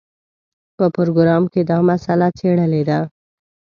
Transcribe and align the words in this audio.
په 0.77 0.85
پروګرام 0.95 1.43
کې 1.53 1.61
دا 1.69 1.77
مسله 1.89 2.27
څېړلې 2.37 2.81
ده. 2.89 2.99